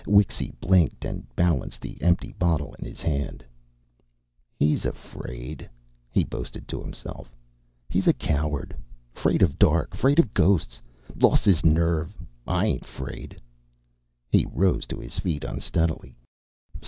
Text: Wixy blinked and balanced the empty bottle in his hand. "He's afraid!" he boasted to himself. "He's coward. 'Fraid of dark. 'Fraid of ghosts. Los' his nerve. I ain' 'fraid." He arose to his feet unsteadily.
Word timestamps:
Wixy 0.07 0.51
blinked 0.59 1.05
and 1.05 1.27
balanced 1.35 1.79
the 1.79 2.01
empty 2.01 2.33
bottle 2.39 2.73
in 2.79 2.85
his 2.85 3.03
hand. 3.03 3.45
"He's 4.57 4.83
afraid!" 4.83 5.69
he 6.09 6.23
boasted 6.23 6.67
to 6.69 6.81
himself. 6.81 7.35
"He's 7.87 8.09
coward. 8.17 8.75
'Fraid 9.11 9.43
of 9.43 9.59
dark. 9.59 9.95
'Fraid 9.95 10.17
of 10.17 10.33
ghosts. 10.33 10.81
Los' 11.21 11.45
his 11.45 11.63
nerve. 11.63 12.17
I 12.47 12.65
ain' 12.65 12.79
'fraid." 12.79 13.39
He 14.31 14.47
arose 14.51 14.87
to 14.87 14.97
his 14.99 15.19
feet 15.19 15.43
unsteadily. 15.43 16.17